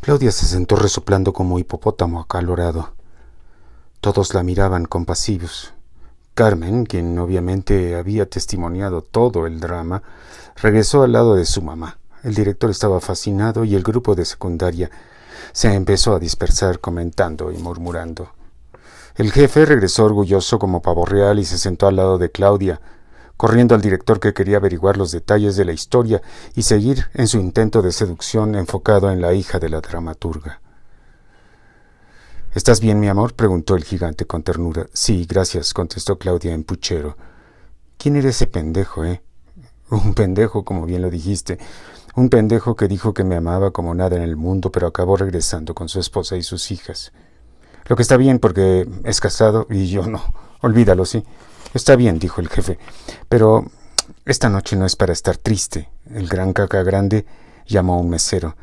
[0.00, 2.94] Claudia se sentó resoplando como hipopótamo acalorado.
[4.00, 5.74] Todos la miraban compasivos.
[6.34, 10.02] Carmen, quien obviamente había testimoniado todo el drama,
[10.56, 11.98] regresó al lado de su mamá.
[12.22, 14.90] El director estaba fascinado y el grupo de secundaria
[15.52, 18.30] se empezó a dispersar comentando y murmurando.
[19.16, 22.80] El jefe regresó orgulloso como pavo real y se sentó al lado de Claudia,
[23.40, 26.20] corriendo al director que quería averiguar los detalles de la historia
[26.54, 30.60] y seguir en su intento de seducción enfocado en la hija de la dramaturga.
[32.54, 33.32] ¿Estás bien, mi amor?
[33.32, 34.88] preguntó el gigante con ternura.
[34.92, 37.16] Sí, gracias, contestó Claudia en puchero.
[37.96, 39.22] ¿Quién era ese pendejo, eh?
[39.88, 41.58] Un pendejo, como bien lo dijiste.
[42.14, 45.74] Un pendejo que dijo que me amaba como nada en el mundo, pero acabó regresando
[45.74, 47.10] con su esposa y sus hijas.
[47.90, 50.22] Lo que está bien porque es casado y yo no.
[50.60, 51.24] Olvídalo, sí.
[51.74, 52.78] Está bien, dijo el jefe,
[53.28, 53.64] pero
[54.24, 55.88] esta noche no es para estar triste.
[56.08, 57.26] El gran caca grande
[57.66, 58.54] llamó a un mesero.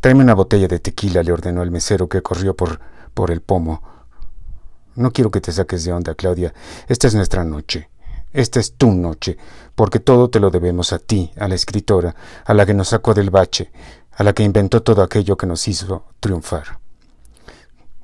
[0.00, 2.80] Tráeme una botella de tequila, le ordenó el mesero que corrió por,
[3.14, 3.84] por el pomo.
[4.96, 6.52] No quiero que te saques de onda, Claudia.
[6.88, 7.88] Esta es nuestra noche.
[8.32, 9.38] Esta es tu noche,
[9.76, 13.14] porque todo te lo debemos a ti, a la escritora, a la que nos sacó
[13.14, 13.70] del bache,
[14.10, 16.87] a la que inventó todo aquello que nos hizo triunfar.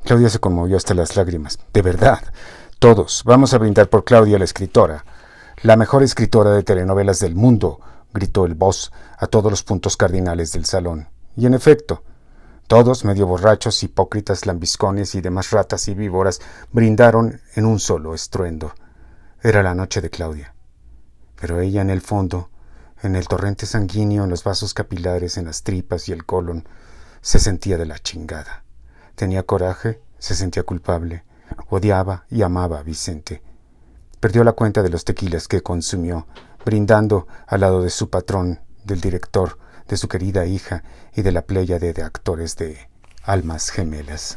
[0.04, 1.58] Claudia se conmovió hasta las lágrimas.
[1.72, 2.20] De verdad.
[2.78, 5.04] Todos, vamos a brindar por Claudia la escritora,
[5.62, 7.80] la mejor escritora de telenovelas del mundo,
[8.12, 11.08] gritó el boss a todos los puntos cardinales del salón.
[11.36, 12.02] Y en efecto,
[12.66, 18.74] todos, medio borrachos, hipócritas, lambiscones y demás ratas y víboras, brindaron en un solo estruendo.
[19.42, 20.54] Era la noche de Claudia.
[21.40, 22.50] Pero ella en el fondo,
[23.02, 26.68] en el torrente sanguíneo, en los vasos capilares, en las tripas y el colon,
[27.22, 28.64] se sentía de la chingada.
[29.14, 31.24] Tenía coraje, se sentía culpable,
[31.68, 33.42] Odiaba y amaba a Vicente.
[34.20, 36.26] Perdió la cuenta de los tequilas que consumió,
[36.64, 40.82] brindando al lado de su patrón, del director, de su querida hija
[41.14, 42.88] y de la pléyade de actores de
[43.22, 44.36] Almas Gemelas.